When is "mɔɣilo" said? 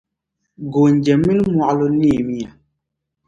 1.57-1.85